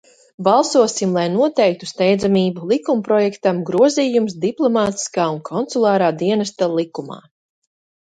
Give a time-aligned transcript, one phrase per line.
[0.45, 7.25] "Balsosim, lai noteiktu steidzamību likumprojektam "Grozījums Diplomātiskā un konsulārā dienesta likumā"!"